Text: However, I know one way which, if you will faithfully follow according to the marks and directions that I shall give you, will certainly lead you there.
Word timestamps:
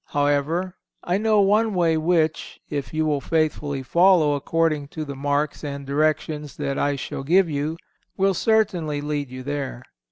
However, 0.07 0.73
I 1.03 1.19
know 1.19 1.41
one 1.41 1.75
way 1.75 1.95
which, 1.95 2.59
if 2.71 2.91
you 2.91 3.05
will 3.05 3.21
faithfully 3.21 3.83
follow 3.83 4.33
according 4.33 4.87
to 4.87 5.05
the 5.05 5.15
marks 5.15 5.63
and 5.63 5.85
directions 5.85 6.57
that 6.57 6.79
I 6.79 6.95
shall 6.95 7.21
give 7.21 7.47
you, 7.51 7.77
will 8.17 8.33
certainly 8.33 8.99
lead 8.99 9.29
you 9.29 9.43
there. 9.43 9.83